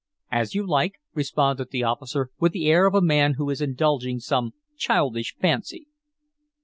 "As 0.31 0.55
you 0.55 0.65
like," 0.65 0.93
responded 1.13 1.69
the 1.69 1.83
officer, 1.83 2.31
with 2.39 2.53
the 2.53 2.65
air 2.65 2.87
of 2.87 2.95
a 2.95 3.03
man 3.03 3.35
who 3.35 3.51
is 3.51 3.61
indulging 3.61 4.19
some 4.19 4.55
childish 4.75 5.35
fancy. 5.39 5.89